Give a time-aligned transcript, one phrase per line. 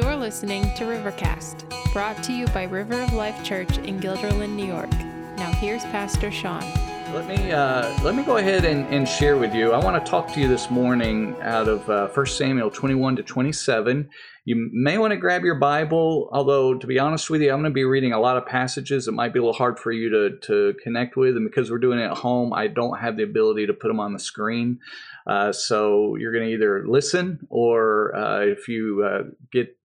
[0.00, 4.64] You're listening to Rivercast, brought to you by River of Life Church in Guilderland, New
[4.64, 4.88] York.
[5.36, 6.60] Now here's Pastor Sean.
[7.12, 9.72] Let me uh, let me go ahead and, and, share with you.
[9.72, 13.24] I want to talk to you this morning out of uh, 1 Samuel 21 to
[13.24, 14.08] 27.
[14.44, 17.72] You may want to grab your Bible, although to be honest with you, I'm going
[17.72, 20.10] to be reading a lot of passages that might be a little hard for you
[20.10, 21.36] to, to connect with.
[21.36, 23.98] And because we're doing it at home, I don't have the ability to put them
[23.98, 24.78] on the screen.
[25.26, 29.77] Uh, so you're going to either listen or uh, if you uh, get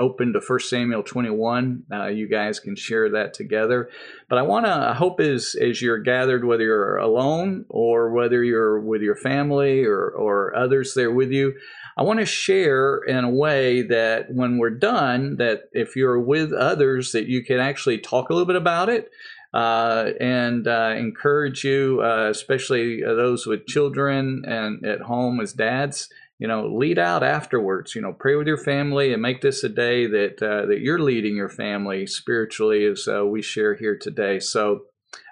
[0.00, 1.84] open to First Samuel 21.
[1.92, 3.90] Uh, you guys can share that together.
[4.28, 8.80] But I want to, hope as, as you're gathered, whether you're alone or whether you're
[8.80, 11.54] with your family or, or others there with you,
[11.96, 16.52] I want to share in a way that when we're done, that if you're with
[16.52, 19.10] others, that you can actually talk a little bit about it.
[19.52, 26.08] Uh, and uh, encourage you, uh, especially those with children and at home as dads,
[26.40, 27.94] you know, lead out afterwards.
[27.94, 30.98] You know, pray with your family and make this a day that uh, that you're
[30.98, 34.40] leading your family spiritually, as uh, we share here today.
[34.40, 34.86] So,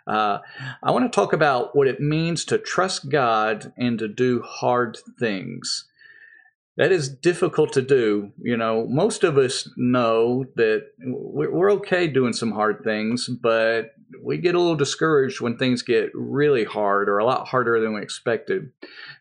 [0.06, 0.38] uh,
[0.82, 4.98] I want to talk about what it means to trust God and to do hard
[5.18, 5.87] things
[6.78, 8.32] that is difficult to do.
[8.40, 14.38] You know, most of us know that we're okay doing some hard things, but we
[14.38, 18.00] get a little discouraged when things get really hard or a lot harder than we
[18.00, 18.70] expected.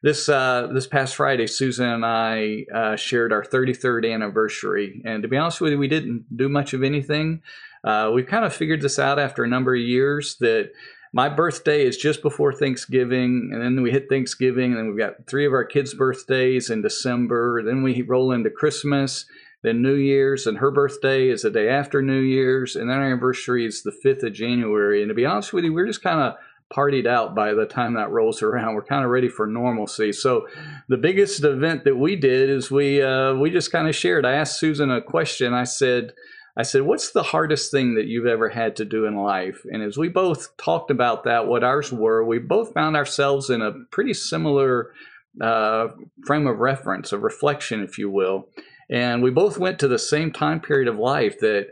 [0.04, 5.28] This uh, this past Friday, Susan and I uh, shared our 33rd anniversary, and to
[5.28, 7.42] be honest with you, we didn't do much of anything.
[7.84, 10.72] Uh, we kind of figured this out after a number of years that
[11.18, 15.26] my birthday is just before Thanksgiving, and then we hit Thanksgiving, and then we've got
[15.26, 17.64] three of our kids' birthdays in December.
[17.64, 19.26] Then we roll into Christmas,
[19.64, 23.06] then New Year's, and her birthday is the day after New Year's, and then our
[23.06, 25.02] anniversary is the 5th of January.
[25.02, 26.36] And to be honest with you, we're just kind of
[26.72, 28.76] partied out by the time that rolls around.
[28.76, 30.12] We're kind of ready for normalcy.
[30.12, 30.46] So
[30.88, 34.24] the biggest event that we did is we uh, we just kind of shared.
[34.24, 35.56] I asked Susan a question.
[35.56, 36.14] I said,
[36.58, 39.62] I said, What's the hardest thing that you've ever had to do in life?
[39.72, 43.62] And as we both talked about that, what ours were, we both found ourselves in
[43.62, 44.92] a pretty similar
[45.40, 45.90] uh,
[46.26, 48.50] frame of reference, a reflection, if you will.
[48.90, 51.68] And we both went to the same time period of life that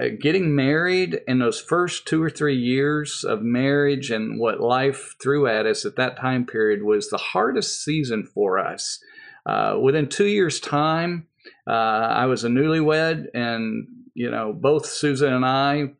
[0.00, 5.14] uh, getting married in those first two or three years of marriage and what life
[5.20, 8.98] threw at us at that time period was the hardest season for us.
[9.44, 11.26] Uh, within two years' time,
[11.66, 15.92] uh, I was a newlywed, and you know, both Susan and I,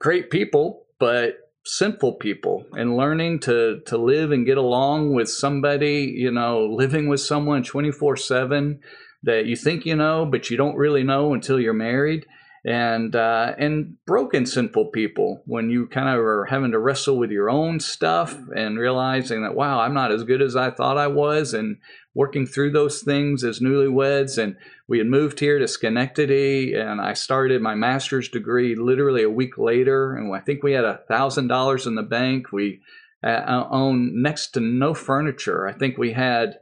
[0.00, 6.12] great people, but sinful people and learning to to live and get along with somebody
[6.16, 8.80] you know living with someone 24 7
[9.22, 12.26] that you think you know but you don't really know until you're married.
[12.64, 17.32] And uh, and broken sinful people when you kind of are having to wrestle with
[17.32, 21.08] your own stuff and realizing that wow i'm not as good as i thought i
[21.08, 21.78] was and
[22.14, 24.42] working through those things as newlyweds.
[24.42, 24.56] And
[24.86, 29.56] we had moved here to Schenectady, and I started my master's degree literally a week
[29.56, 30.14] later.
[30.14, 32.52] And I think we had a thousand dollars in the bank.
[32.52, 32.80] We
[33.24, 35.66] uh, owned next to no furniture.
[35.66, 36.58] I think we had.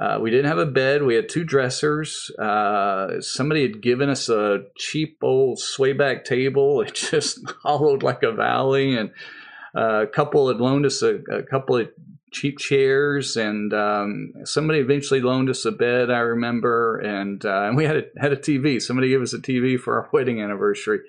[0.00, 1.02] Uh, we didn't have a bed.
[1.02, 2.30] We had two dressers.
[2.38, 6.82] Uh, somebody had given us a cheap old swayback table.
[6.86, 9.10] It just hollowed like a valley, and
[9.76, 11.88] uh, a couple had loaned us a, a couple of
[12.30, 16.10] cheap chairs, and um, somebody eventually loaned us a bed.
[16.10, 18.80] I remember, and uh, and we had a, had a TV.
[18.80, 21.00] Somebody gave us a TV for our wedding anniversary,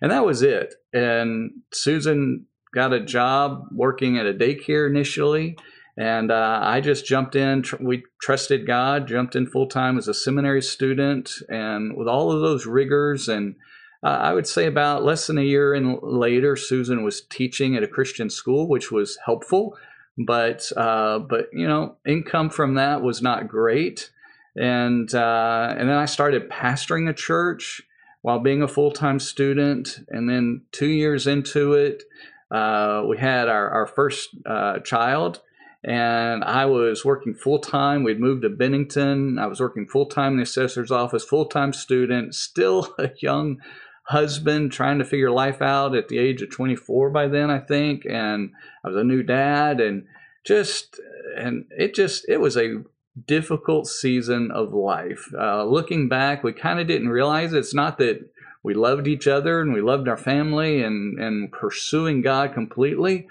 [0.00, 0.74] and that was it.
[0.92, 5.56] And Susan got a job working at a daycare initially.
[5.98, 7.62] And uh, I just jumped in.
[7.62, 12.30] Tr- we trusted God, jumped in full time as a seminary student, and with all
[12.30, 13.56] of those rigors and
[14.02, 17.82] uh, I would say about less than a year and later, Susan was teaching at
[17.82, 19.76] a Christian school, which was helpful
[20.18, 24.10] but uh, but you know income from that was not great
[24.56, 27.82] and uh, and then I started pastoring a church
[28.22, 32.02] while being a full time student and then two years into it
[32.50, 35.42] uh, we had our, our first uh, child
[35.86, 38.02] and I was working full time.
[38.02, 39.38] We'd moved to Bennington.
[39.38, 43.60] I was working full time in the assessor's office, full time student, still a young
[44.08, 48.04] husband trying to figure life out at the age of 24 by then, I think.
[48.04, 48.50] And
[48.84, 50.04] I was a new dad and
[50.46, 51.00] just,
[51.36, 52.82] and it just, it was a
[53.26, 55.26] difficult season of life.
[55.38, 57.58] Uh, looking back, we kind of didn't realize it.
[57.58, 58.20] it's not that
[58.62, 63.28] we loved each other and we loved our family and, and pursuing God completely,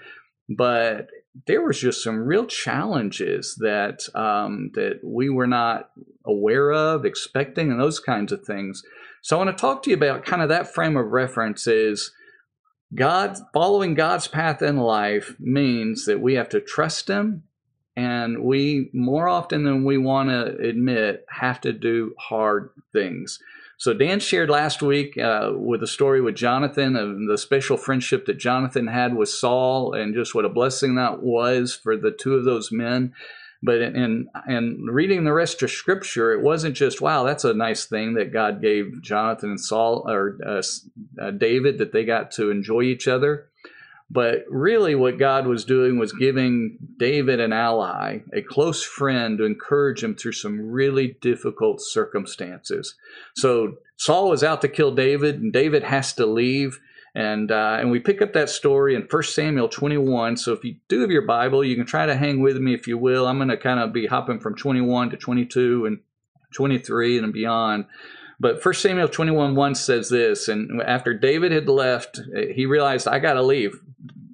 [0.48, 1.08] but
[1.46, 5.90] there was just some real challenges that um, that we were not
[6.24, 8.82] aware of, expecting, and those kinds of things.
[9.22, 12.12] So I want to talk to you about kind of that frame of reference is
[12.94, 17.42] God following God's path in life means that we have to trust him
[17.96, 23.38] and we more often than we want to admit have to do hard things.
[23.78, 28.26] So Dan shared last week uh, with a story with Jonathan and the special friendship
[28.26, 32.34] that Jonathan had with Saul, and just what a blessing that was for the two
[32.34, 33.12] of those men.
[33.66, 37.84] But in in reading the rest of Scripture, it wasn't just wow, that's a nice
[37.84, 40.62] thing that God gave Jonathan and Saul or uh,
[41.20, 43.48] uh, David that they got to enjoy each other.
[44.08, 49.44] But really, what God was doing was giving David an ally, a close friend to
[49.44, 52.94] encourage him through some really difficult circumstances.
[53.34, 56.78] So Saul was out to kill David, and David has to leave.
[57.16, 60.36] And, uh, and we pick up that story in 1 Samuel 21.
[60.36, 62.86] So if you do have your Bible, you can try to hang with me if
[62.86, 63.26] you will.
[63.26, 66.00] I'm going to kind of be hopping from 21 to 22 and
[66.52, 67.86] 23 and beyond.
[68.38, 72.20] But 1 Samuel 21 1 says this, and after David had left,
[72.54, 73.80] he realized, I got to leave.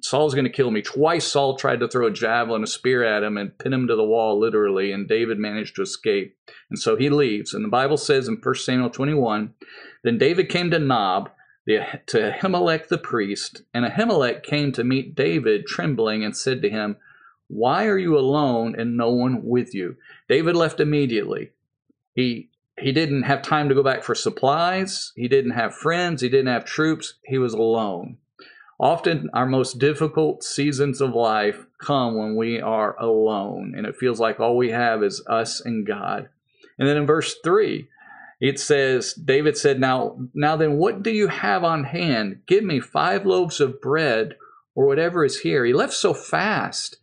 [0.01, 0.81] Saul's going to kill me.
[0.81, 3.95] Twice Saul tried to throw a javelin, a spear at him, and pin him to
[3.95, 6.35] the wall, literally, and David managed to escape.
[6.69, 7.53] And so he leaves.
[7.53, 9.53] And the Bible says in 1 Samuel 21
[10.03, 11.29] Then David came to Nob,
[11.65, 16.69] the, to Ahimelech the priest, and Ahimelech came to meet David, trembling, and said to
[16.69, 16.97] him,
[17.47, 19.95] Why are you alone and no one with you?
[20.27, 21.51] David left immediately.
[22.13, 22.49] He
[22.79, 25.11] he didn't have time to go back for supplies.
[25.15, 26.21] He didn't have friends.
[26.21, 27.13] He didn't have troops.
[27.23, 28.17] He was alone.
[28.79, 34.19] Often, our most difficult seasons of life come when we are alone, and it feels
[34.19, 36.29] like all we have is us and God.
[36.79, 37.87] And then in verse 3,
[38.43, 42.41] it says, David said, Now, now then, what do you have on hand?
[42.45, 44.35] Give me five loaves of bread
[44.75, 45.63] or whatever is here.
[45.63, 46.97] He left so fast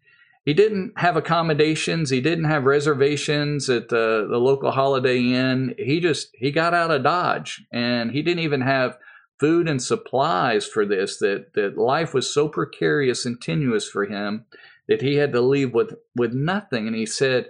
[0.44, 6.00] he didn't have accommodations he didn't have reservations at the, the local holiday inn he
[6.00, 8.98] just he got out of dodge and he didn't even have
[9.38, 14.44] food and supplies for this that that life was so precarious and tenuous for him
[14.88, 17.46] that he had to leave with with nothing and he said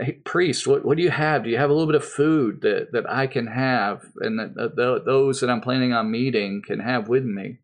[0.00, 2.60] hey priest what, what do you have do you have a little bit of food
[2.60, 4.74] that that i can have and that,
[5.04, 7.58] those that i'm planning on meeting can have with me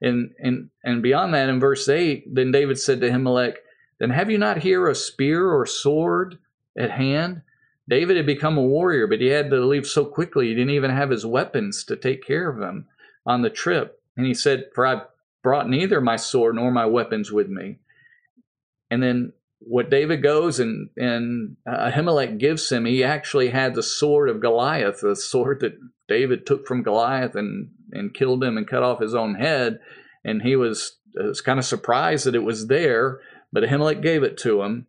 [0.00, 3.56] and and and beyond that in verse 8 then david said to Ahimelech
[3.98, 6.38] then have you not here a spear or sword
[6.76, 7.42] at hand?
[7.88, 10.90] David had become a warrior, but he had to leave so quickly he didn't even
[10.90, 12.86] have his weapons to take care of him
[13.24, 14.02] on the trip.
[14.16, 15.02] And he said, For I
[15.42, 17.78] brought neither my sword nor my weapons with me.
[18.90, 19.32] And then
[19.68, 25.00] what David goes and and Ahimelech gives him, he actually had the sword of Goliath,
[25.00, 25.78] the sword that
[26.08, 29.80] David took from Goliath and and killed him and cut off his own head.
[30.24, 33.20] And he was, was kind of surprised that it was there.
[33.52, 34.86] But Ahimelech gave it to him.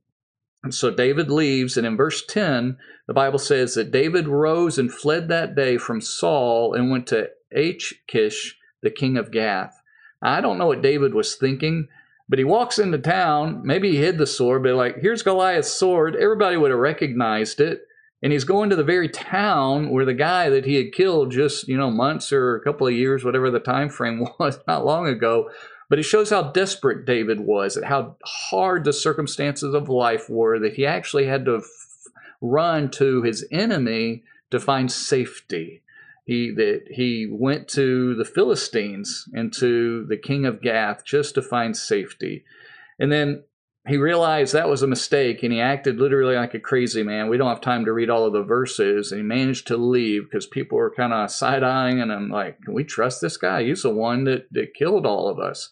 [0.64, 2.78] And so David leaves, and in verse 10,
[3.08, 7.30] the Bible says that David rose and fled that day from Saul and went to
[7.56, 9.82] Achish, the king of Gath.
[10.22, 11.88] I don't know what David was thinking,
[12.30, 13.62] but he walks into town.
[13.64, 16.16] Maybe he hid the sword, but like, here's Goliath's sword.
[16.16, 17.84] Everybody would have recognized it.
[18.24, 21.68] And he's going to the very town where the guy that he had killed just,
[21.68, 25.08] you know, months or a couple of years, whatever the time frame was, not long
[25.08, 25.50] ago,
[25.90, 30.60] but it shows how desperate David was, and how hard the circumstances of life were,
[30.60, 35.82] that he actually had to f- run to his enemy to find safety.
[36.28, 41.42] He that he went to the Philistines and to the king of Gath just to
[41.42, 42.44] find safety.
[43.00, 43.46] And then
[43.88, 47.30] he realized that was a mistake and he acted literally like a crazy man.
[47.30, 49.14] We don't have time to read all of the verses.
[49.14, 52.62] And he managed to leave because people were kind of side eyeing and I'm like,
[52.62, 53.64] can we trust this guy?
[53.64, 55.72] He's the one that, that killed all of us.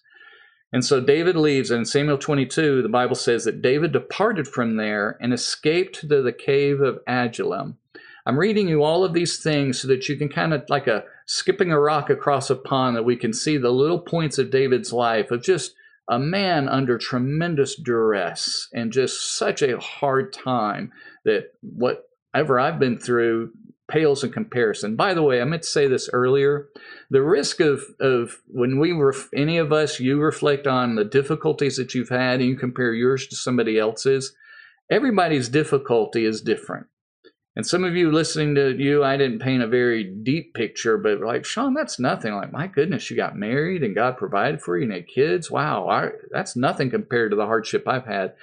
[0.72, 4.77] And so David leaves, and in Samuel 22, the Bible says that David departed from
[4.77, 7.77] there and escaped to the cave of Adullam.
[8.25, 11.03] I'm reading you all of these things so that you can kind of like a
[11.27, 14.91] skipping a rock across a pond that we can see the little points of David's
[14.91, 15.75] life of just
[16.10, 20.91] a man under tremendous duress and just such a hard time
[21.24, 23.51] that whatever I've been through
[23.88, 24.96] pales in comparison.
[24.96, 26.70] By the way, I meant to say this earlier
[27.12, 31.77] the risk of of when we were any of us you reflect on the difficulties
[31.77, 34.34] that you've had and you compare yours to somebody else's
[34.89, 36.88] everybody's difficulty is different
[37.55, 41.19] and some of you listening to you i didn't paint a very deep picture but
[41.21, 44.83] like sean that's nothing like my goodness you got married and god provided for you
[44.83, 48.33] and had kids wow I, that's nothing compared to the hardship i've had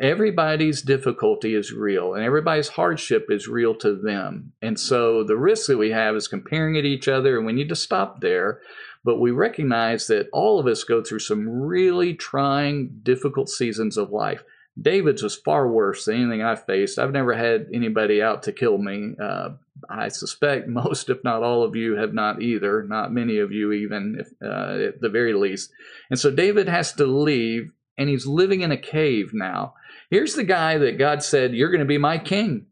[0.00, 4.52] everybody's difficulty is real and everybody's hardship is real to them.
[4.62, 7.52] And so the risk that we have is comparing it to each other, and we
[7.52, 8.60] need to stop there.
[9.04, 14.10] But we recognize that all of us go through some really trying, difficult seasons of
[14.10, 14.44] life.
[14.80, 16.98] David's was far worse than anything I've faced.
[16.98, 19.14] I've never had anybody out to kill me.
[19.22, 19.50] Uh,
[19.88, 22.82] I suspect most, if not all of you, have not either.
[22.82, 25.70] Not many of you, even if, uh, at the very least.
[26.10, 29.74] And so David has to leave, and he's living in a cave now.
[30.10, 32.66] Here's the guy that God said, You're going to be my king.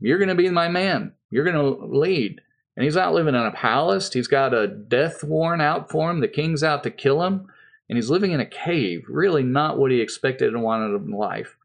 [0.00, 1.12] You're going to be my man.
[1.30, 2.40] You're going to lead.
[2.76, 4.12] and he's out living in a palace.
[4.12, 6.20] He's got a death warrant out for him.
[6.20, 7.46] The king's out to kill him,
[7.90, 9.04] and he's living in a cave.
[9.08, 11.56] Really, not what he expected and wanted in life.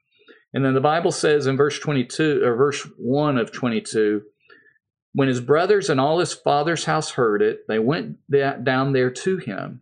[0.55, 4.23] And then the Bible says in verse 22 or verse 1 of 22,
[5.13, 9.37] when his brothers and all his father's house heard it, they went down there to
[9.37, 9.81] him.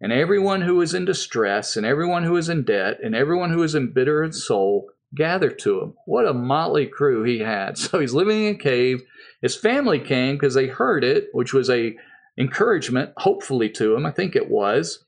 [0.00, 3.58] And everyone who was in distress, and everyone who was in debt, and everyone who
[3.58, 5.94] was in bitter in soul gathered to him.
[6.06, 7.76] What a motley crew he had.
[7.78, 9.02] So he's living in a cave.
[9.42, 11.94] His family came because they heard it, which was a
[12.38, 14.06] encouragement, hopefully to him.
[14.06, 15.04] I think it was.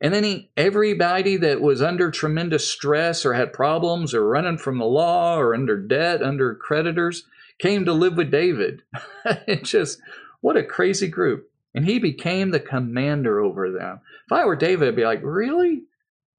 [0.00, 4.78] And then he, everybody that was under tremendous stress or had problems or running from
[4.78, 7.24] the law or under debt, under creditors,
[7.58, 8.82] came to live with David.
[9.24, 10.00] it's just,
[10.40, 11.50] what a crazy group.
[11.74, 14.00] And he became the commander over them.
[14.26, 15.84] If I were David, I'd be like, really?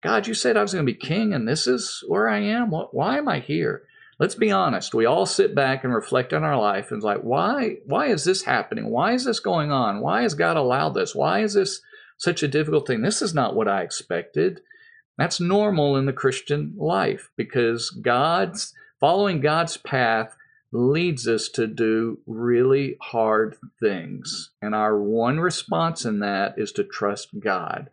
[0.04, 2.70] God, you said I was going to be king and this is where I am?
[2.70, 3.84] Why am I here?
[4.20, 4.94] Let's be honest.
[4.94, 8.24] We all sit back and reflect on our life and it's like, why, why is
[8.24, 8.90] this happening?
[8.90, 10.02] Why is this going on?
[10.02, 11.16] Why has God allowed this?
[11.16, 11.82] Why is this
[12.17, 13.01] such a difficult thing.
[13.01, 14.62] This is not what I expected.
[15.17, 20.36] That's normal in the Christian life because God's following God's path
[20.71, 24.51] leads us to do really hard things.
[24.62, 27.89] And our one response in that is to trust God.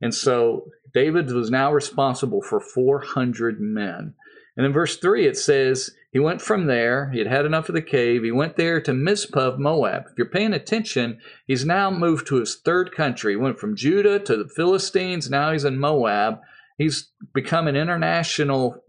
[0.00, 4.14] And so David was now responsible for 400 men.
[4.56, 7.74] And in verse 3, it says, He went from there, he had had enough of
[7.74, 10.04] the cave, he went there to Mizpah Moab.
[10.06, 13.32] If you're paying attention, he's now moved to his third country.
[13.32, 16.38] He went from Judah to the Philistines, now he's in Moab.
[16.78, 18.80] He's become an international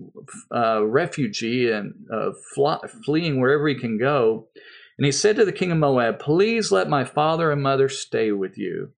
[0.54, 2.30] uh, refugee and uh,
[3.04, 4.48] fleeing wherever he can go.
[5.00, 8.34] And he said to the king of Moab, Please let my father and mother stay
[8.34, 8.92] with you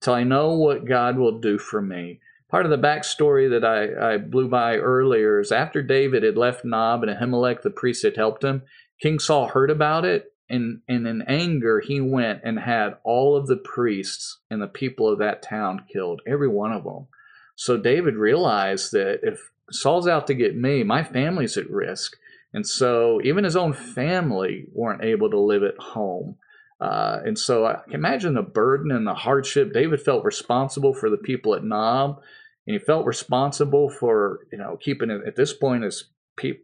[0.00, 4.14] till I know what God will do for me part of the backstory that I,
[4.14, 8.16] I blew by earlier is after David had left Nob and Ahimelech the priest had
[8.16, 8.62] helped him,
[9.00, 13.46] King Saul heard about it, and, and in anger he went and had all of
[13.46, 17.06] the priests and the people of that town killed, every one of them.
[17.54, 22.16] So David realized that if Saul's out to get me, my family's at risk.
[22.54, 26.36] And so even his own family weren't able to live at home.
[26.80, 29.72] Uh, and so I can imagine the burden and the hardship.
[29.72, 32.22] David felt responsible for the people at Nob,
[32.68, 36.10] and he felt responsible for you know keeping at this point his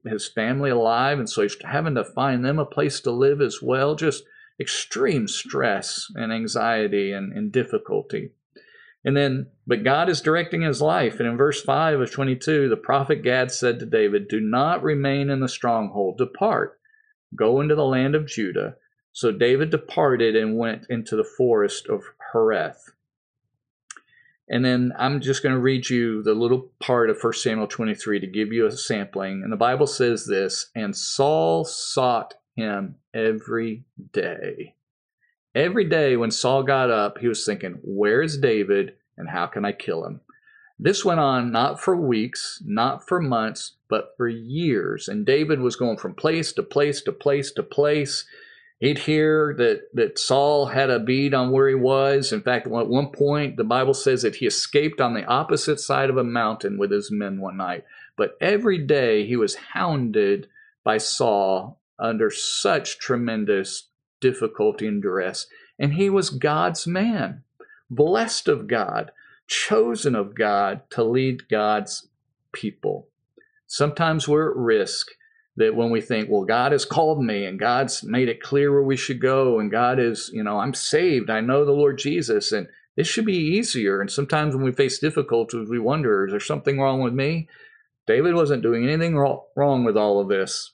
[0.05, 3.61] his family alive, and so he's having to find them a place to live as
[3.61, 3.97] well.
[3.97, 4.23] Just
[4.61, 8.31] extreme stress and anxiety and, and difficulty.
[9.05, 11.19] And then, but God is directing his life.
[11.19, 15.29] And in verse 5 of 22, the prophet Gad said to David, Do not remain
[15.29, 16.79] in the stronghold, depart,
[17.35, 18.77] go into the land of Judah
[19.15, 22.91] so David departed and went into the forest of Hereth.
[24.49, 28.21] And then I'm just going to read you the little part of 1 Samuel 23
[28.21, 29.43] to give you a sampling.
[29.43, 34.75] And the Bible says this And Saul sought him every day.
[35.55, 39.65] Every day when Saul got up, he was thinking, Where is David and how can
[39.65, 40.21] I kill him?
[40.79, 45.09] This went on not for weeks, not for months, but for years.
[45.09, 48.27] And David was going from place to place to place to place
[48.79, 52.33] he'd hear that, that Saul had a bead on where he was.
[52.33, 56.11] In fact, at one point, the Bible says that he escaped on the opposite side
[56.11, 57.85] of a mountain with his men one night.
[58.17, 60.49] But every day he was hounded
[60.85, 63.89] by Saul under such tremendous
[64.21, 65.47] difficulty and duress.
[65.79, 67.43] And he was God's man,
[67.91, 69.11] blessed of God,
[69.47, 72.09] chosen of God to lead God's
[72.53, 73.09] people.
[73.67, 75.09] Sometimes we're at risk
[75.57, 78.83] that when we think, well, God has called me and God's made it clear where
[78.83, 82.51] we should go, and God is, you know, I'm saved, I know the Lord Jesus,
[82.53, 84.01] and this should be easier.
[84.01, 87.49] And sometimes when we face difficulties, we wonder, is there something wrong with me?
[88.07, 90.73] David wasn't doing anything wrong with all of this.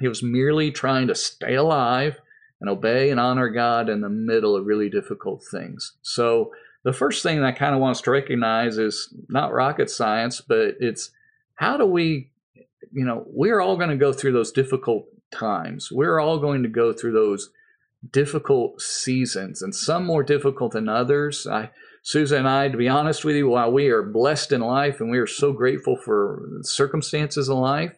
[0.00, 2.20] He was merely trying to stay alive
[2.60, 5.92] and obey and honor God in the middle of really difficult things.
[6.02, 6.52] So,
[6.84, 10.76] the first thing I kind of want us to recognize is not rocket science, but
[10.80, 11.10] it's
[11.56, 12.30] how do we
[12.92, 15.90] you know, we're all going to go through those difficult times.
[15.90, 17.50] We're all going to go through those
[18.10, 21.46] difficult seasons, and some more difficult than others.
[21.46, 21.70] I,
[22.02, 25.10] Susan and I, to be honest with you, while we are blessed in life and
[25.10, 27.96] we are so grateful for circumstances in life,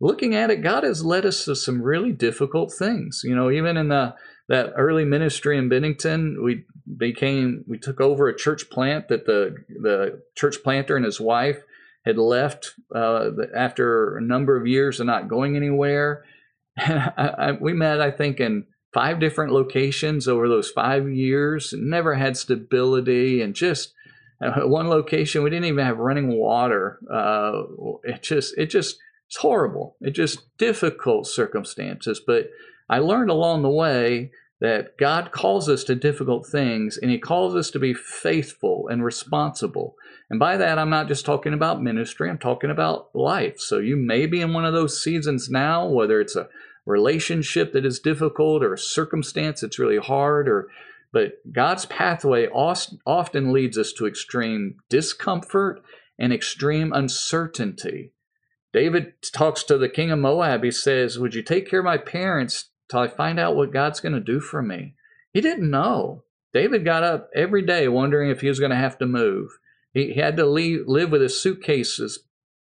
[0.00, 3.22] looking at it, God has led us to some really difficult things.
[3.24, 4.14] You know, even in the
[4.48, 6.64] that early ministry in Bennington, we
[6.96, 11.62] became we took over a church plant that the the church planter and his wife
[12.08, 16.24] had left uh, after a number of years of not going anywhere.
[16.78, 21.74] I, I, we met, I think, in five different locations over those five years.
[21.76, 23.92] Never had stability, and just
[24.40, 26.98] uh, one location we didn't even have running water.
[27.12, 27.62] Uh,
[28.04, 29.96] it just, it just, it's horrible.
[30.00, 32.20] It just difficult circumstances.
[32.26, 32.50] But
[32.88, 37.54] I learned along the way that God calls us to difficult things and He calls
[37.54, 39.94] us to be faithful and responsible.
[40.30, 43.60] And by that, I'm not just talking about ministry, I'm talking about life.
[43.60, 46.48] So you may be in one of those seasons now, whether it's a
[46.84, 50.68] relationship that is difficult or a circumstance that's really hard or
[51.12, 55.82] but God's pathway often leads us to extreme discomfort
[56.18, 58.12] and extreme uncertainty.
[58.72, 60.62] David talks to the king of Moab.
[60.62, 64.00] He says, Would you take care of my parents till I find out what God's
[64.00, 64.94] going to do for me?
[65.32, 66.24] He didn't know.
[66.52, 69.58] David got up every day wondering if he was going to have to move.
[69.94, 72.20] He, had to leave, live with his suitcases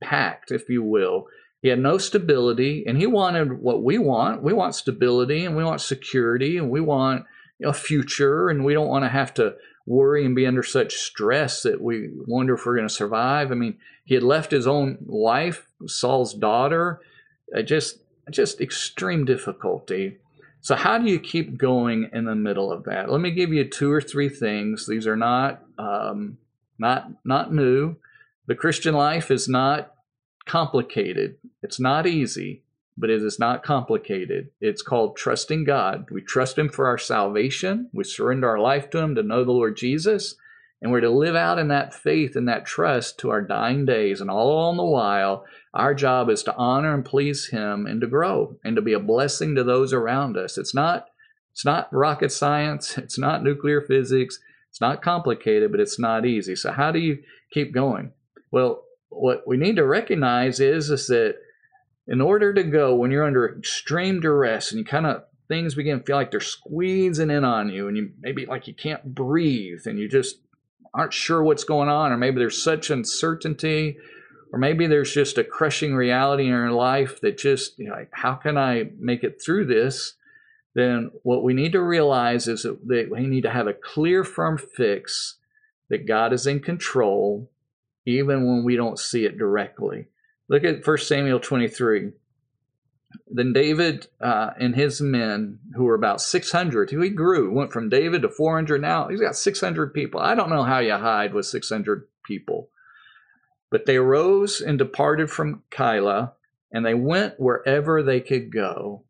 [0.01, 1.27] packed, if you will.
[1.61, 4.41] He had no stability, and he wanted what we want.
[4.41, 7.25] We want stability, and we want security, and we want
[7.63, 11.63] a future, and we don't want to have to worry and be under such stress
[11.63, 13.51] that we wonder if we're going to survive.
[13.51, 17.01] I mean, he had left his own wife, Saul's daughter,
[17.65, 17.99] just
[18.29, 20.17] just extreme difficulty.
[20.61, 23.09] So how do you keep going in the middle of that?
[23.09, 24.85] Let me give you two or three things.
[24.85, 26.37] These are not um,
[26.79, 27.95] not not new.
[28.47, 29.93] The Christian life is not
[30.45, 31.37] complicated.
[31.61, 32.63] It's not easy
[32.99, 34.49] but it is not complicated.
[34.59, 36.07] It's called trusting God.
[36.11, 37.89] We trust Him for our salvation.
[37.93, 40.35] We surrender our life to Him to know the Lord Jesus.
[40.81, 44.21] And we're to live out in that faith and that trust to our dying days.
[44.21, 48.07] And all along the while, our job is to honor and please Him and to
[48.07, 50.57] grow and to be a blessing to those around us.
[50.57, 51.07] It's not,
[51.53, 54.39] it's not rocket science, it's not nuclear physics,
[54.79, 56.55] it's not complicated, but it's not easy.
[56.55, 57.21] So, how do you
[57.51, 58.13] keep going?
[58.49, 61.35] Well, what we need to recognize is, is that
[62.07, 65.99] in order to go when you're under extreme duress and you kind of things begin
[65.99, 69.81] to feel like they're squeezing in on you and you maybe like you can't breathe
[69.85, 70.37] and you just
[70.93, 73.97] aren't sure what's going on or maybe there's such uncertainty
[74.53, 78.09] or maybe there's just a crushing reality in your life that just you know like
[78.13, 80.13] how can i make it through this
[80.75, 84.57] then what we need to realize is that we need to have a clear firm
[84.57, 85.37] fix
[85.89, 87.49] that god is in control
[88.05, 90.07] even when we don't see it directly
[90.49, 92.11] Look at 1 Samuel 23.
[93.27, 98.23] Then David uh, and his men, who were about 600, he grew, went from David
[98.23, 99.07] to 400 now.
[99.07, 100.19] He's got 600 people.
[100.19, 102.69] I don't know how you hide with 600 people.
[103.71, 106.33] But they arose and departed from Keilah,
[106.71, 109.03] and they went wherever they could go.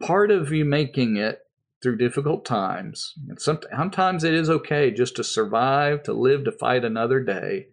[0.00, 1.40] Part of you making it
[1.82, 6.84] through difficult times, and sometimes it is okay just to survive, to live, to fight
[6.84, 7.68] another day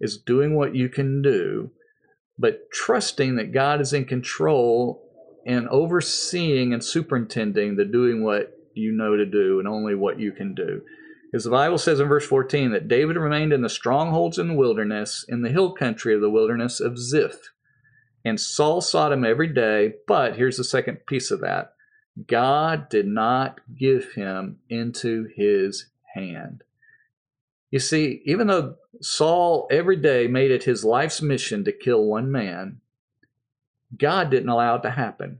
[0.00, 1.70] is doing what you can do,
[2.38, 5.02] but trusting that God is in control
[5.46, 10.32] and overseeing and superintending the doing what you know to do and only what you
[10.32, 10.82] can do.
[11.30, 14.54] Because the Bible says in verse 14 that David remained in the strongholds in the
[14.54, 17.52] wilderness, in the hill country of the wilderness of Ziph.
[18.26, 21.74] And Saul sought him every day, but here's the second piece of that
[22.26, 26.64] God did not give him into his hand.
[27.70, 32.32] You see, even though Saul every day made it his life's mission to kill one
[32.32, 32.80] man,
[33.96, 35.38] God didn't allow it to happen.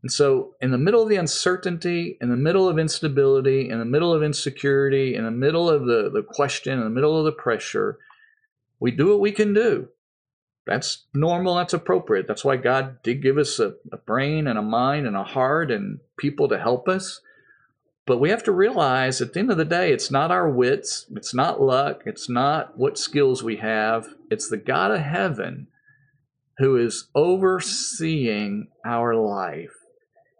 [0.00, 3.84] And so, in the middle of the uncertainty, in the middle of instability, in the
[3.84, 7.32] middle of insecurity, in the middle of the, the question, in the middle of the
[7.32, 7.98] pressure,
[8.80, 9.88] we do what we can do.
[10.66, 12.28] That's normal, that's appropriate.
[12.28, 15.70] That's why God did give us a, a brain and a mind and a heart
[15.70, 17.20] and people to help us.
[18.06, 21.06] But we have to realize at the end of the day, it's not our wits,
[21.12, 24.06] it's not luck, it's not what skills we have.
[24.30, 25.68] It's the God of heaven
[26.58, 29.74] who is overseeing our life.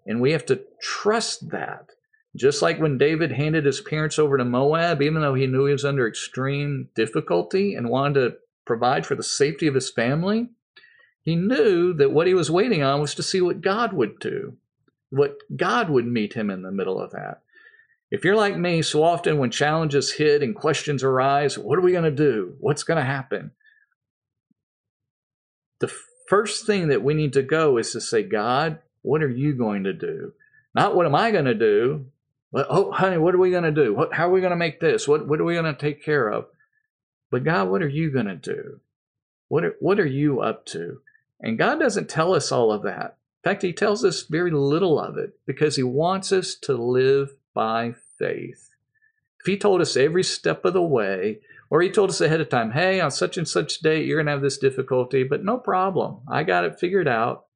[0.07, 1.91] And we have to trust that.
[2.35, 5.73] Just like when David handed his parents over to Moab, even though he knew he
[5.73, 10.49] was under extreme difficulty and wanted to provide for the safety of his family,
[11.23, 14.57] he knew that what he was waiting on was to see what God would do,
[15.11, 17.43] what God would meet him in the middle of that.
[18.11, 21.93] If you're like me, so often when challenges hit and questions arise, what are we
[21.93, 22.57] going to do?
[22.61, 23.53] What's going to happen?
[25.81, 25.93] The
[26.29, 29.85] first thing that we need to go is to say, God, what are you going
[29.85, 30.33] to do?
[30.75, 32.07] Not what am I going to do?
[32.53, 33.95] But, oh, honey, what are we going to do?
[33.95, 35.09] What, how are we going to make this?
[35.09, 36.47] What, what are we going to take care of?
[37.33, 38.79] But God, what are you going to do?
[39.49, 41.01] What are, what are you up to?
[41.41, 43.17] And God doesn't tell us all of that.
[43.43, 47.35] In fact, He tells us very little of it because He wants us to live
[47.55, 48.69] by faith.
[49.41, 52.49] If he told us every step of the way, or he told us ahead of
[52.49, 55.59] time, hey, on such and such date, you're going to have this difficulty, but no
[55.59, 56.19] problem.
[56.29, 57.47] I got it figured out.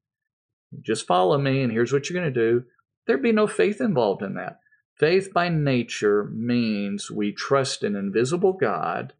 [0.81, 2.65] Just follow me, and here's what you're going to do.
[3.05, 4.59] There'd be no faith involved in that.
[4.95, 9.13] Faith by nature means we trust an invisible God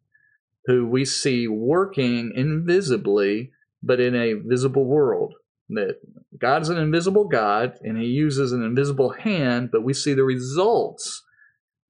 [0.68, 3.52] who we see working invisibly,
[3.82, 5.34] but in a visible world.
[5.70, 5.98] that
[6.38, 11.24] God's an invisible God and he uses an invisible hand, but we see the results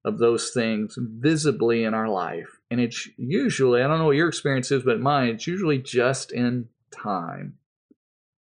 [0.05, 2.59] of those things visibly in our life.
[2.71, 6.31] And it's usually, I don't know what your experience is, but mine, it's usually just
[6.31, 7.55] in time.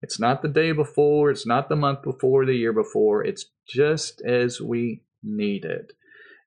[0.02, 3.24] It's not the day before, it's not the month before, the year before.
[3.24, 5.92] It's just as we need it.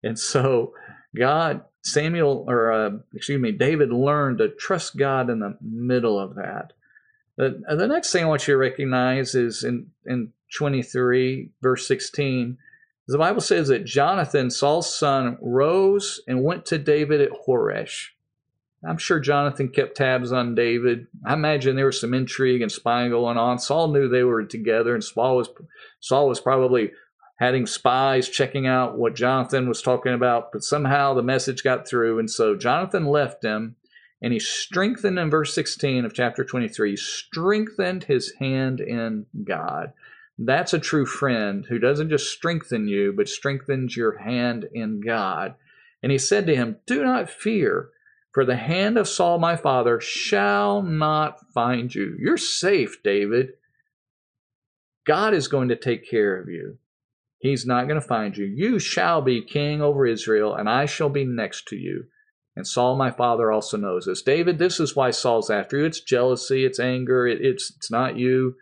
[0.04, 0.74] And so,
[1.16, 6.36] God, Samuel, or uh, excuse me, David learned to trust God in the middle of
[6.36, 6.74] that.
[7.38, 12.58] The, the next thing I want you to recognize is in, in 23, verse 16,
[13.08, 18.10] the Bible says that Jonathan, Saul's son, rose and went to David at Horesh.
[18.88, 21.08] I'm sure Jonathan kept tabs on David.
[21.26, 23.58] I imagine there was some intrigue and spying going on.
[23.58, 25.50] Saul knew they were together, and Saul was
[26.00, 26.92] Saul was probably
[27.40, 30.52] having spies checking out what Jonathan was talking about.
[30.52, 33.76] But somehow the message got through, and so Jonathan left him
[34.22, 39.94] and he strengthened in verse 16 of chapter 23, strengthened his hand in God.
[40.38, 45.56] That's a true friend who doesn't just strengthen you, but strengthens your hand in God.
[46.04, 47.90] And he said to him, Do not fear,
[48.34, 52.16] for the hand of Saul my father shall not find you.
[52.20, 53.54] You're safe, David.
[55.06, 56.78] God is going to take care of you.
[57.40, 58.46] He's not going to find you.
[58.46, 62.06] You shall be king over Israel, and I shall be next to you.
[62.56, 64.22] And Saul, my father, also knows this.
[64.22, 65.86] David, this is why Saul's after you.
[65.86, 68.56] It's jealousy, it's anger, it, it's it's not you.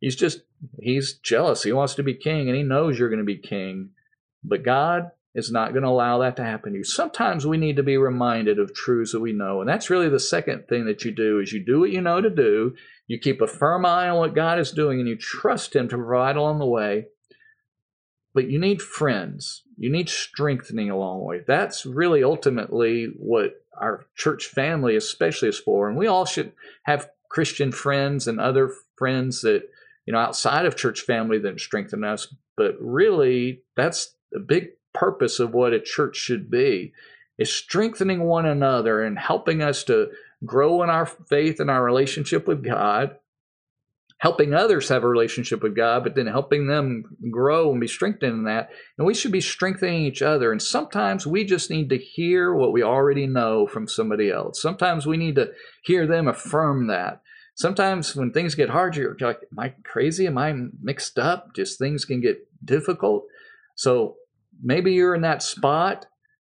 [0.00, 0.40] He's just
[0.80, 1.62] he's jealous.
[1.62, 3.90] He wants to be king, and he knows you're going to be king.
[4.42, 6.84] But God is not going to allow that to happen to you.
[6.84, 10.18] Sometimes we need to be reminded of truths that we know, and that's really the
[10.18, 12.74] second thing that you do is you do what you know to do.
[13.06, 15.96] You keep a firm eye on what God is doing, and you trust Him to
[15.96, 17.06] provide along the way.
[18.34, 21.40] But you need friends you need strengthening along the way.
[21.46, 25.88] That's really ultimately what our church family, especially, is for.
[25.88, 26.52] And we all should
[26.84, 29.68] have Christian friends and other friends that,
[30.06, 32.32] you know, outside of church family that strengthen us.
[32.56, 36.92] But really, that's the big purpose of what a church should be
[37.36, 40.08] is strengthening one another and helping us to
[40.46, 43.16] grow in our faith and our relationship with God
[44.24, 48.32] helping others have a relationship with God, but then helping them grow and be strengthened
[48.32, 48.70] in that.
[48.96, 50.50] And we should be strengthening each other.
[50.50, 54.62] And sometimes we just need to hear what we already know from somebody else.
[54.62, 57.20] Sometimes we need to hear them affirm that.
[57.54, 60.26] Sometimes when things get hard, you're like, Am I crazy?
[60.26, 61.54] Am I mixed up?
[61.54, 63.26] Just things can get difficult.
[63.74, 64.16] So
[64.62, 66.06] maybe you're in that spot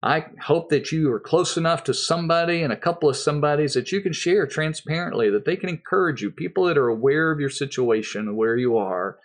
[0.02, 3.92] I hope that you are close enough to somebody and a couple of somebodies that
[3.92, 7.50] you can share transparently, that they can encourage you, people that are aware of your
[7.50, 9.18] situation where you are.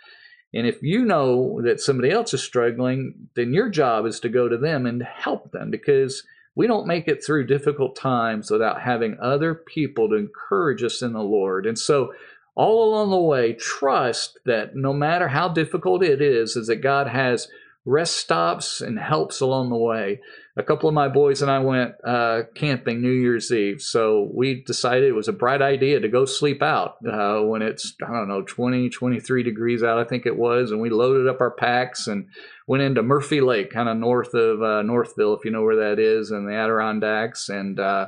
[0.53, 4.49] And if you know that somebody else is struggling, then your job is to go
[4.49, 6.23] to them and help them because
[6.55, 11.13] we don't make it through difficult times without having other people to encourage us in
[11.13, 11.65] the Lord.
[11.65, 12.13] And so,
[12.55, 17.07] all along the way, trust that no matter how difficult it is, is that God
[17.07, 17.49] has
[17.83, 20.21] rest stops and helps along the way
[20.57, 23.81] a couple of my boys and I went uh, camping New Year's Eve.
[23.81, 27.93] So we decided it was a bright idea to go sleep out uh, when it's,
[28.01, 30.71] I don't know, 20, 23 degrees out, I think it was.
[30.71, 32.27] And we loaded up our packs and
[32.67, 35.99] went into Murphy Lake, kind of north of uh, Northville, if you know where that
[35.99, 37.49] is, and the Adirondacks.
[37.49, 38.07] And uh,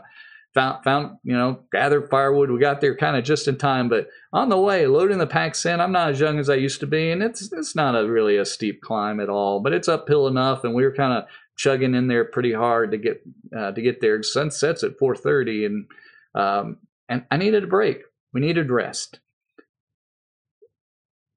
[0.54, 2.50] found, found, you know, gathered firewood.
[2.50, 3.90] We got there kind of just in time.
[3.90, 6.80] But on the way, loading the packs in, I'm not as young as I used
[6.80, 7.12] to be.
[7.12, 10.64] And it's, it's not a really a steep climb at all, but it's uphill enough.
[10.64, 11.26] And we were kind of
[11.58, 13.22] chugging in there pretty hard to get
[13.56, 14.24] uh, to get there.
[14.24, 15.88] Sun sets at 4:30, and
[16.34, 16.78] um,
[17.10, 18.04] and I needed a break.
[18.34, 19.20] We needed rest.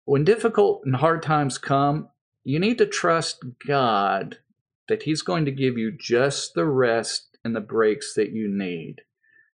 [0.05, 2.09] When difficult and hard times come,
[2.45, 4.39] you need to trust God
[4.89, 9.03] that He's going to give you just the rest and the breaks that you need.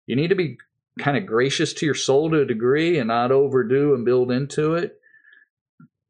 [0.05, 0.57] You need to be
[0.99, 4.73] kind of gracious to your soul to a degree and not overdo and build into
[4.73, 4.99] it.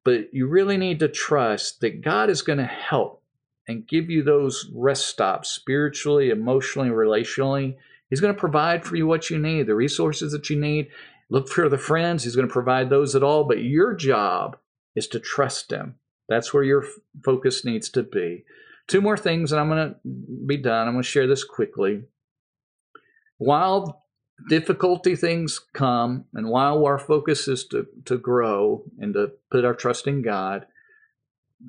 [0.05, 3.21] But you really need to trust that God is going to help
[3.67, 7.75] and give you those rest stops spiritually, emotionally, relationally.
[8.09, 10.87] He's going to provide for you what you need, the resources that you need.
[11.29, 12.23] Look for the friends.
[12.23, 13.43] He's going to provide those at all.
[13.43, 14.57] But your job
[14.95, 15.95] is to trust Him.
[16.29, 16.85] That's where your
[17.23, 18.45] focus needs to be.
[18.87, 19.95] Two more things, and I'm going to
[20.45, 20.87] be done.
[20.87, 22.03] I'm going to share this quickly.
[23.37, 24.05] While
[24.49, 29.73] difficulty things come, and while our focus is to, to grow and to put our
[29.73, 30.67] trust in God,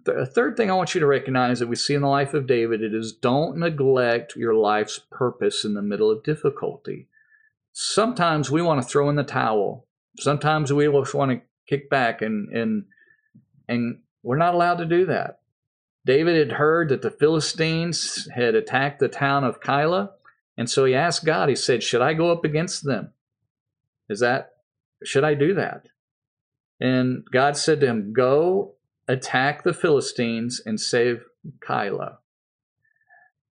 [0.04, 2.46] the third thing I want you to recognize that we see in the life of
[2.46, 7.08] David it is don't neglect your life's purpose in the middle of difficulty.
[7.72, 9.86] Sometimes we want to throw in the towel.
[10.18, 12.84] Sometimes we just want to kick back and and
[13.68, 15.40] and we're not allowed to do that.
[16.04, 20.10] David had heard that the Philistines had attacked the town of Keilah,
[20.56, 23.12] and so he asked God, he said, Should I go up against them?
[24.08, 24.52] Is that
[25.04, 25.86] should I do that?
[26.80, 28.74] And God said to him, Go
[29.08, 31.24] attack the Philistines and save
[31.60, 32.18] Keilah.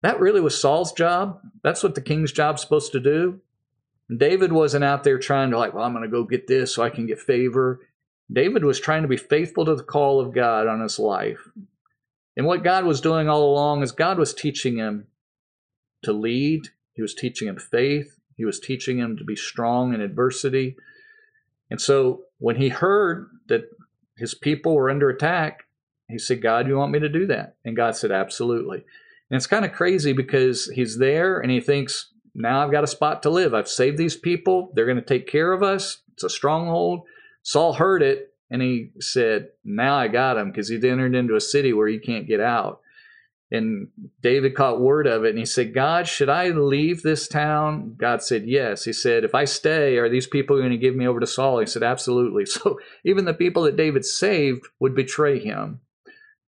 [0.02, 1.42] That really was Saul's job.
[1.64, 3.42] That's what the king's job's supposed to do.
[4.16, 6.84] David wasn't out there trying to, like, well, I'm going to go get this so
[6.84, 7.82] I can get favor.
[8.32, 11.50] David was trying to be faithful to the call of God on his life.
[12.38, 15.08] And what God was doing all along is God was teaching him
[16.04, 20.02] to lead, He was teaching him faith, He was teaching him to be strong in
[20.02, 20.78] adversity.
[21.70, 23.70] And so when he heard that
[24.20, 25.64] his people were under attack,
[26.08, 27.56] he said, God, you want me to do that?
[27.64, 28.84] And God said, Absolutely.
[29.30, 32.88] And it's kind of crazy because he's there and he thinks, now I've got a
[32.88, 33.54] spot to live.
[33.54, 34.72] I've saved these people.
[34.74, 36.02] They're going to take care of us.
[36.14, 37.02] It's a stronghold.
[37.44, 41.42] Saul heard it and he said, Now I got him because he'd entered into a
[41.42, 42.82] city where he can't get out.
[43.52, 43.88] And
[44.22, 47.96] David caught word of it and he said, God, should I leave this town?
[47.98, 48.86] God said, Yes.
[48.86, 51.60] He said, If I stay, are these people going to give me over to Saul?
[51.60, 52.46] He said, Absolutely.
[52.50, 55.82] So even the people that David saved would betray him.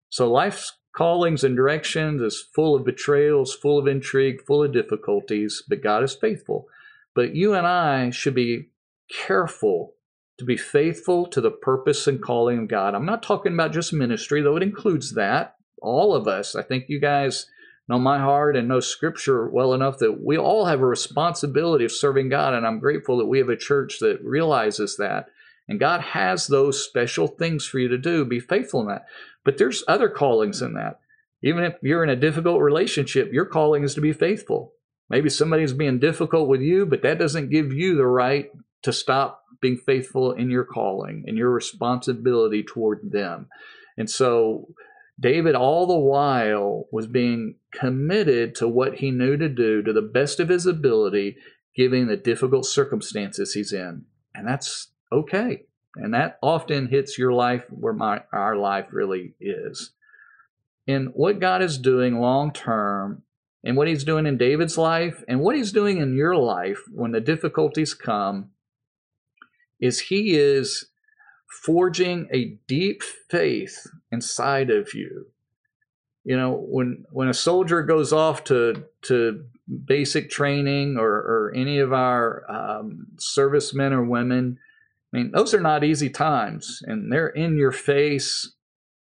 [0.09, 5.63] So life's callings and directions is full of betrayals, full of intrigue, full of difficulties,
[5.67, 6.67] but God is faithful.
[7.15, 8.69] But you and I should be
[9.09, 9.95] careful
[10.37, 12.95] to be faithful to the purpose and calling of God.
[12.95, 15.55] I'm not talking about just ministry, though it includes that.
[15.82, 17.48] All of us, I think you guys
[17.88, 21.91] know my heart and know scripture well enough that we all have a responsibility of
[21.91, 22.54] serving God.
[22.54, 25.28] And I'm grateful that we have a church that realizes that.
[25.67, 28.26] And God has those special things for you to do.
[28.26, 29.06] Be faithful in that.
[29.44, 31.00] But there's other callings in that.
[31.44, 34.74] Even if you're in a difficult relationship, your calling is to be faithful.
[35.10, 38.52] Maybe somebody's being difficult with you, but that doesn't give you the right
[38.84, 43.48] to stop being faithful in your calling and your responsibility toward them.
[43.98, 44.67] And so
[45.19, 50.02] David, all the while, was being committed to what he knew to do to the
[50.02, 51.38] best of his ability,
[51.76, 54.06] given the difficult circumstances he's in.
[54.34, 55.63] And that's okay.
[55.95, 59.91] And that often hits your life where my, our life really is.
[60.88, 63.24] And what God is doing long term,
[63.63, 67.12] and what he's doing in David's life, and what he's doing in your life when
[67.12, 68.52] the difficulties come,
[69.80, 70.88] is he is
[71.51, 75.27] forging a deep faith inside of you.
[76.23, 79.43] You know, when when a soldier goes off to to
[79.85, 84.59] basic training or, or any of our um, servicemen or women,
[85.13, 88.53] I mean, those are not easy times, and they're in your face,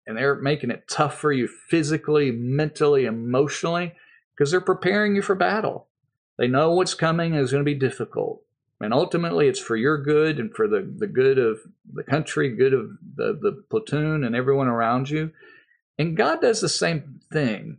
[0.08, 3.94] and they're making it tough for you physically, mentally, emotionally,
[4.36, 5.88] because they're preparing you for battle.
[6.38, 8.42] They know what's coming is going to be difficult.
[8.84, 11.62] And ultimately, it's for your good and for the, the good of
[11.94, 15.32] the country, good of the, the platoon and everyone around you.
[15.98, 17.78] And God does the same thing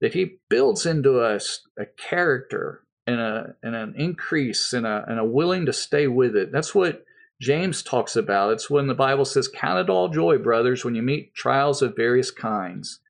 [0.00, 5.20] that He builds into us a character and, a, and an increase and a, and
[5.20, 6.50] a willing to stay with it.
[6.50, 7.04] That's what
[7.38, 8.52] James talks about.
[8.54, 11.94] It's when the Bible says, Count it all joy, brothers, when you meet trials of
[11.94, 13.00] various kinds.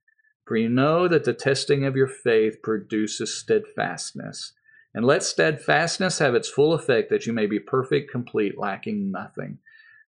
[0.47, 4.53] For you know that the testing of your faith produces steadfastness.
[4.95, 9.59] And let steadfastness have its full effect that you may be perfect, complete, lacking nothing.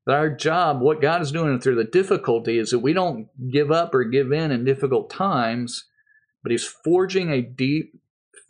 [0.06, 3.70] That our job, what God is doing through the difficulty, is that we don't give
[3.70, 5.84] up or give in in difficult times,
[6.42, 7.94] but He's forging a deep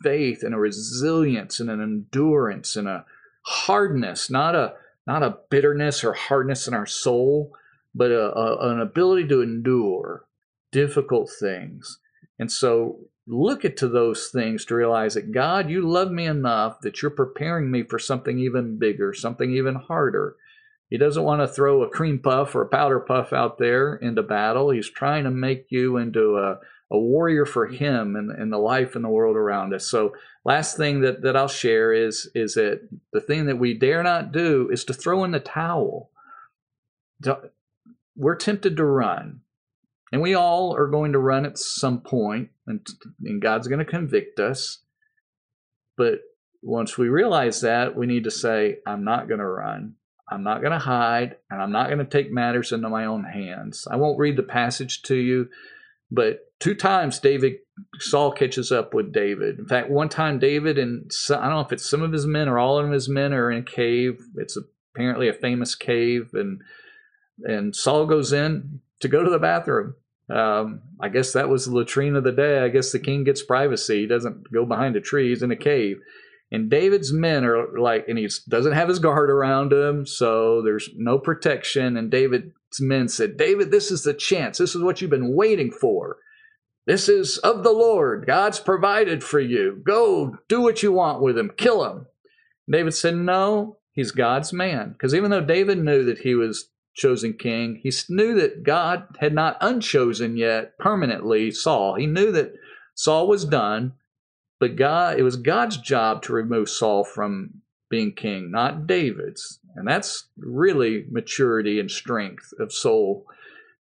[0.01, 3.05] faith and a resilience and an endurance and a
[3.43, 4.73] hardness, not a
[5.05, 7.51] not a bitterness or hardness in our soul,
[7.93, 10.25] but a, a, an ability to endure
[10.71, 11.99] difficult things.
[12.39, 16.81] And so look at to those things to realize that God, you love me enough
[16.81, 20.35] that you're preparing me for something even bigger, something even harder.
[20.89, 24.21] He doesn't want to throw a cream puff or a powder puff out there into
[24.21, 24.69] battle.
[24.69, 26.59] He's trying to make you into a,
[26.91, 29.89] a warrior for him and, and the life and the world around us.
[29.89, 30.13] So
[30.45, 34.31] last thing that, that I'll share is is that the thing that we dare not
[34.31, 36.11] do is to throw in the towel.
[38.15, 39.41] We're tempted to run.
[40.13, 42.85] And we all are going to run at some point, and,
[43.25, 44.77] and God's going to convict us.
[45.97, 46.19] But
[46.61, 49.95] once we realize that, we need to say, I'm not going to run.
[50.29, 53.23] I'm not going to hide, and I'm not going to take matters into my own
[53.23, 53.87] hands.
[53.89, 55.49] I won't read the passage to you,
[56.11, 57.53] but two times David
[57.97, 59.57] Saul catches up with David.
[59.57, 62.47] In fact, one time David and I don't know if it's some of his men
[62.47, 64.21] or all of his men are in a cave.
[64.35, 64.59] It's
[64.93, 66.61] apparently a famous cave, and
[67.43, 69.95] and Saul goes in to go to the bathroom,
[70.29, 72.59] um, I guess that was the latrine of the day.
[72.59, 74.01] I guess the king gets privacy.
[74.01, 75.29] He doesn't go behind a tree.
[75.29, 75.97] He's in a cave.
[76.51, 80.87] And David's men are like, and he doesn't have his guard around him, so there's
[80.95, 81.97] no protection.
[81.97, 84.59] And David's men said, David, this is the chance.
[84.59, 86.17] This is what you've been waiting for.
[86.85, 88.27] This is of the Lord.
[88.27, 89.81] God's provided for you.
[89.83, 91.51] Go do what you want with him.
[91.57, 92.05] Kill him.
[92.69, 94.91] David said, No, he's God's man.
[94.91, 97.79] Because even though David knew that he was chosen king.
[97.81, 101.95] He knew that God had not unchosen yet permanently Saul.
[101.95, 102.53] He knew that
[102.95, 103.93] Saul was done,
[104.59, 109.59] but God it was God's job to remove Saul from being king, not David's.
[109.75, 113.25] And that's really maturity and strength of soul.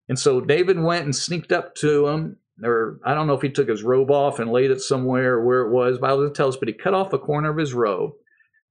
[0.08, 3.50] And so David went and sneaked up to him, or I don't know if he
[3.50, 5.98] took his robe off and laid it somewhere or where it was.
[5.98, 8.14] Bible doesn't tell us, but he cut off a corner of his robe.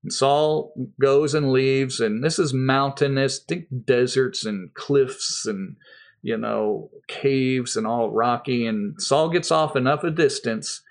[0.02, 5.76] And Saul goes and leaves, and this is mountainous, think deserts and cliffs and
[6.22, 8.66] you know caves and all rocky.
[8.66, 10.82] And Saul gets off enough a distance,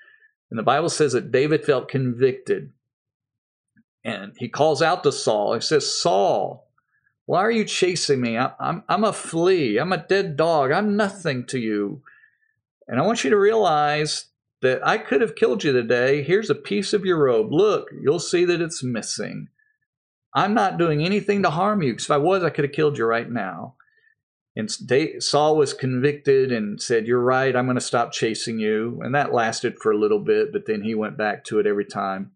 [0.50, 2.72] and the Bible says that David felt convicted
[4.08, 5.54] and he calls out to Saul.
[5.54, 6.66] He says, Saul,
[7.26, 8.38] why are you chasing me?
[8.38, 9.78] I, I'm, I'm a flea.
[9.78, 10.72] I'm a dead dog.
[10.72, 12.02] I'm nothing to you.
[12.88, 14.28] And I want you to realize
[14.62, 16.24] that I could have killed you today.
[16.24, 17.52] Here's a piece of your robe.
[17.52, 19.50] Look, you'll see that it's missing.
[20.34, 22.98] I'm not doing anything to harm you because if I was, I could have killed
[22.98, 23.76] you right now.
[24.56, 24.72] And
[25.22, 29.00] Saul was convicted and said, You're right, I'm going to stop chasing you.
[29.04, 31.86] And that lasted for a little bit, but then he went back to it every
[31.86, 32.32] time.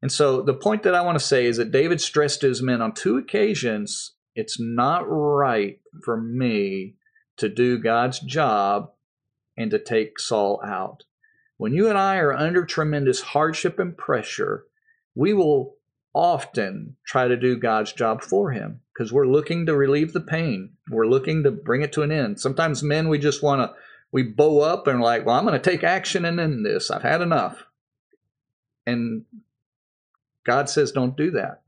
[0.00, 2.62] And so the point that I want to say is that David stressed to his
[2.62, 6.94] men on two occasions it's not right for me
[7.36, 8.92] to do God's job
[9.56, 11.02] and to take Saul out.
[11.60, 14.64] When you and I are under tremendous hardship and pressure,
[15.14, 15.76] we will
[16.14, 20.70] often try to do God's job for him because we're looking to relieve the pain.
[20.88, 22.40] We're looking to bring it to an end.
[22.40, 23.76] Sometimes men, we just want to,
[24.10, 26.90] we bow up and like, well, I'm going to take action and end this.
[26.90, 27.66] I've had enough.
[28.86, 29.26] And
[30.46, 31.60] God says don't do that.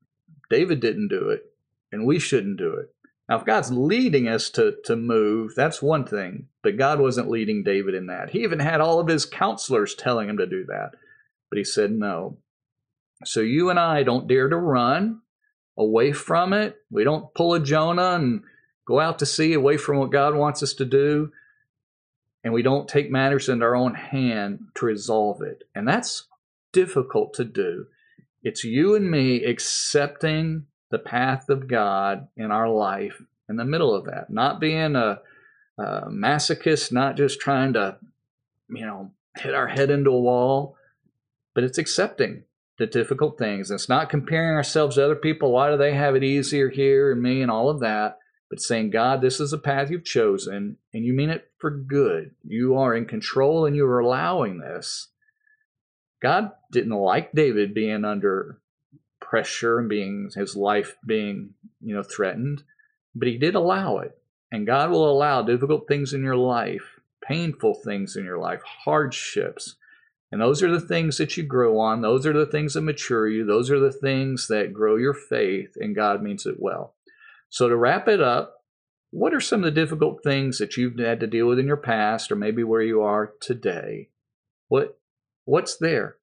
[0.49, 1.53] David didn't do it,
[1.93, 2.92] and we shouldn't do it.
[3.29, 7.63] Now, if God's leading us to, to move, that's one thing, but God wasn't leading
[7.63, 8.31] David in that.
[8.31, 10.91] He even had all of his counselors telling him to do that,
[11.51, 12.39] but he said no.
[13.25, 15.21] So you and I don't dare to run
[15.79, 16.77] away from it.
[16.91, 18.43] We don't pull a Jonah and
[18.87, 21.31] go out to sea away from what God wants us to do.
[22.45, 25.63] And we don't take matters into our own hand to resolve it.
[25.75, 26.27] And that's
[26.73, 27.87] difficult to do.
[28.43, 33.95] It's you and me accepting the path of God in our life in the middle
[33.95, 35.21] of that, not being a,
[35.79, 37.97] a masochist, not just trying to,
[38.69, 40.77] you know, hit our head into a wall,
[41.55, 42.45] but it's accepting
[42.79, 43.71] the difficult things.
[43.71, 45.51] It's not comparing ourselves to other people.
[45.51, 48.19] Why do they have it easier here and me and all of that?
[48.51, 52.33] But saying, God, this is a path you've chosen and you mean it for good.
[52.45, 55.09] You are in control and you're allowing this.
[56.21, 58.62] God didn't like David being under
[59.33, 62.63] pressure and being his life being, you know, threatened,
[63.15, 64.19] but he did allow it.
[64.53, 69.77] And God will allow difficult things in your life, painful things in your life, hardships.
[70.31, 72.03] And those are the things that you grow on.
[72.03, 73.47] Those are the things that mature you.
[73.47, 76.93] Those are the things that grow your faith, and God means it well.
[77.49, 78.65] So, to wrap it up,
[79.13, 81.79] what are some of the difficult things that you've had to deal with in your
[81.79, 84.11] past, or maybe where you are today?
[84.69, 84.99] What
[85.47, 86.17] what's there?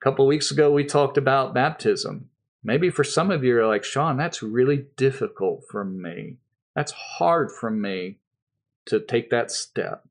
[0.00, 2.29] A couple weeks ago, we talked about baptism.
[2.62, 6.36] Maybe for some of you, are like, Sean, that's really difficult for me.
[6.74, 8.18] That's hard for me
[8.86, 10.04] to take that step.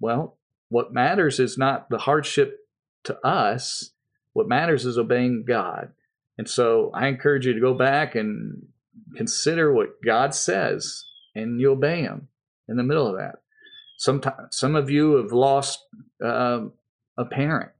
[0.00, 0.38] Well,
[0.68, 2.66] what matters is not the hardship
[3.04, 3.90] to us.
[4.32, 5.92] What matters is obeying God.
[6.38, 8.68] And so I encourage you to go back and
[9.16, 12.28] consider what God says and you obey Him
[12.68, 13.42] in the middle of that.
[13.98, 15.80] Sometimes, some of you have lost
[16.24, 16.62] uh,
[17.16, 17.72] a parent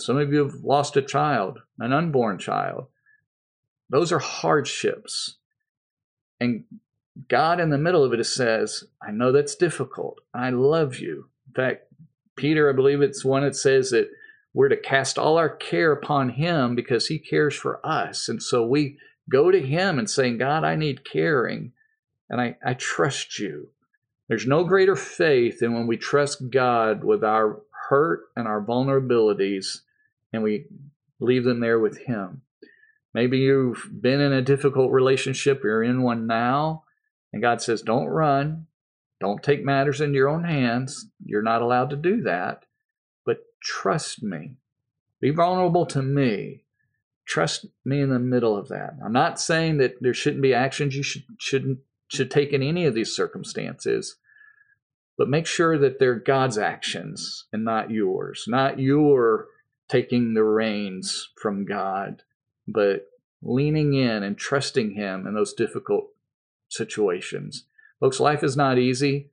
[0.00, 2.86] some of you have lost a child, an unborn child.
[3.90, 5.36] Those are hardships.
[6.40, 6.64] And
[7.28, 10.20] God, in the middle of it, says, I know that's difficult.
[10.32, 11.30] I love you.
[11.48, 11.82] In fact,
[12.36, 14.08] Peter, I believe it's one that says that
[14.54, 18.28] we're to cast all our care upon Him because He cares for us.
[18.28, 21.72] And so we go to Him and saying, God, I need caring,
[22.30, 23.70] and I, I trust you.
[24.28, 29.80] There's no greater faith than when we trust God with our hurt and our vulnerabilities
[30.32, 30.66] and we
[31.20, 32.42] leave them there with Him.
[33.14, 36.84] Maybe you've been in a difficult relationship, you're in one now,
[37.32, 38.66] and God says, Don't run,
[39.20, 41.08] don't take matters into your own hands.
[41.24, 42.64] You're not allowed to do that,
[43.24, 44.56] but trust me.
[45.20, 46.64] Be vulnerable to me.
[47.26, 48.94] Trust me in the middle of that.
[49.04, 52.86] I'm not saying that there shouldn't be actions you should shouldn't should take in any
[52.86, 54.16] of these circumstances,
[55.18, 59.48] but make sure that they're God's actions and not yours, not your
[59.88, 62.22] taking the reins from God,
[62.66, 63.06] but
[63.42, 66.08] leaning in and trusting Him in those difficult
[66.68, 67.64] situations.
[68.00, 69.30] Folks, life is not easy,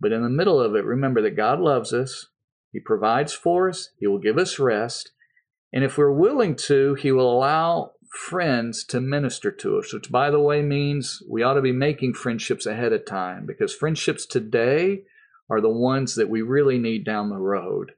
[0.00, 2.26] but in the middle of it, remember that God loves us.
[2.72, 5.12] He provides for us, He will give us rest.
[5.72, 10.30] And if we're willing to, He will allow friends to minister to us, which, by
[10.30, 15.02] the way, means we ought to be making friendships ahead of time because friendships today
[15.50, 17.92] are the ones that we really need down the road.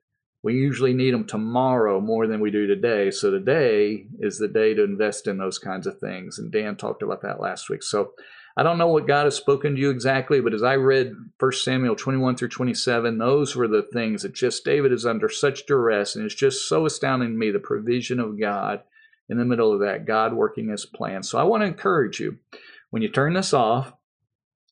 [0.46, 3.10] We usually need them tomorrow more than we do today.
[3.10, 6.38] So today is the day to invest in those kinds of things.
[6.38, 7.82] And Dan talked about that last week.
[7.82, 8.12] So
[8.56, 11.52] I don't know what God has spoken to you exactly, but as I read 1
[11.52, 16.14] Samuel 21 through 27, those were the things that just David is under such duress.
[16.14, 18.82] And it's just so astounding to me the provision of God
[19.28, 21.24] in the middle of that, God working his plan.
[21.24, 22.38] So I want to encourage you
[22.90, 23.92] when you turn this off,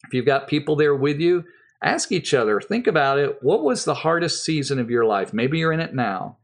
[0.06, 1.42] if you've got people there with you,
[1.84, 3.38] ask each other, think about it.
[3.42, 5.32] What was the hardest season of your life?
[5.32, 6.38] Maybe you're in it now.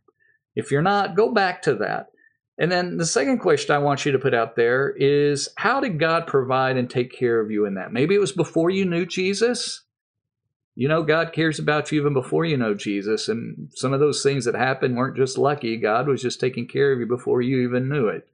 [0.55, 2.09] If you're not, go back to that.
[2.59, 5.99] And then the second question I want you to put out there is how did
[5.99, 7.93] God provide and take care of you in that?
[7.93, 9.83] Maybe it was before you knew Jesus.
[10.75, 13.29] You know, God cares about you even before you know Jesus.
[13.29, 15.79] And some of those things that happened weren't just lucky.
[15.79, 18.29] God was just taking care of you before you even knew it.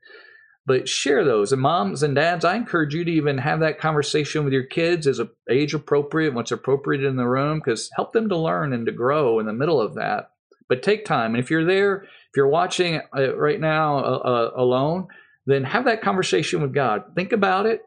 [0.66, 1.52] But share those.
[1.52, 5.06] And moms and dads, I encourage you to even have that conversation with your kids
[5.06, 8.92] as age appropriate, what's appropriate in the room, because help them to learn and to
[8.92, 10.32] grow in the middle of that.
[10.68, 11.34] But take time.
[11.34, 15.06] And if you're there, if you're watching right now uh, uh, alone,
[15.46, 17.04] then have that conversation with God.
[17.14, 17.82] Think about it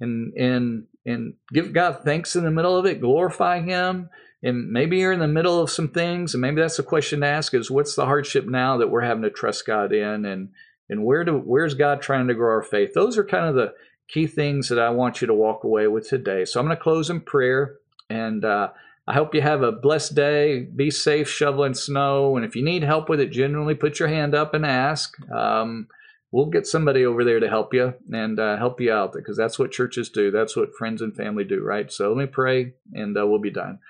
[0.00, 4.10] and and and give God thanks in the middle of it, glorify Him.
[4.42, 7.26] And maybe you're in the middle of some things, and maybe that's the question to
[7.26, 10.50] ask: is what's the hardship now that we're having to trust God in, and
[10.88, 12.92] and where do where's God trying to grow our faith?
[12.94, 13.74] Those are kind of the
[14.08, 16.44] key things that I want you to walk away with today.
[16.44, 17.76] So I'm going to close in prayer,
[18.08, 18.70] and uh,
[19.06, 20.60] I hope you have a blessed day.
[20.60, 24.34] Be safe shoveling snow, and if you need help with it, genuinely put your hand
[24.34, 25.14] up and ask.
[25.30, 25.88] Um,
[26.30, 29.58] we'll get somebody over there to help you and uh, help you out because that's
[29.58, 30.30] what churches do.
[30.30, 31.90] That's what friends and family do, right?
[31.90, 33.80] So let me pray, and uh, we'll be done.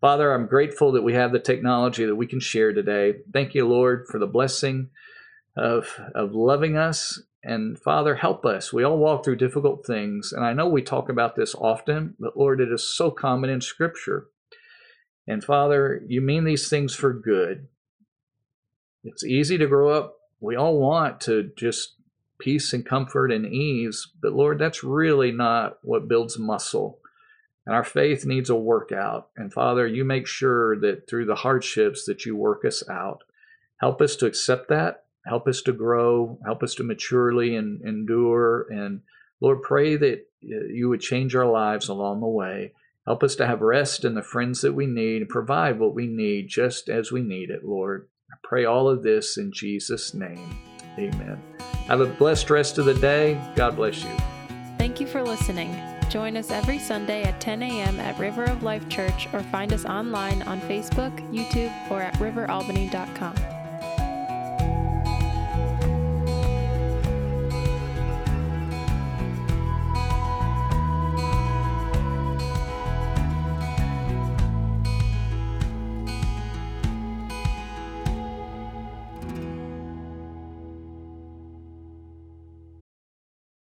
[0.00, 3.20] Father, I'm grateful that we have the technology that we can share today.
[3.32, 4.90] Thank you, Lord, for the blessing
[5.56, 7.22] of, of loving us.
[7.44, 8.72] And Father, help us.
[8.72, 10.32] We all walk through difficult things.
[10.32, 13.60] And I know we talk about this often, but Lord, it is so common in
[13.60, 14.28] Scripture.
[15.26, 17.68] And Father, you mean these things for good.
[19.04, 20.16] It's easy to grow up.
[20.40, 21.94] We all want to just
[22.38, 26.98] peace and comfort and ease, but Lord, that's really not what builds muscle.
[27.64, 29.28] And our faith needs a workout.
[29.36, 33.22] And Father, you make sure that through the hardships that you work us out.
[33.80, 38.66] Help us to accept that help us to grow, help us to maturely and endure.
[38.70, 39.00] And
[39.40, 42.72] Lord, pray that uh, you would change our lives along the way.
[43.06, 46.06] Help us to have rest in the friends that we need and provide what we
[46.06, 48.08] need just as we need it, Lord.
[48.30, 50.56] I pray all of this in Jesus' name.
[50.98, 51.40] Amen.
[51.88, 53.40] Have a blessed rest of the day.
[53.56, 54.16] God bless you.
[54.78, 55.76] Thank you for listening.
[56.10, 57.98] Join us every Sunday at 10 a.m.
[57.98, 63.51] at River of Life Church or find us online on Facebook, YouTube, or at riveralbany.com.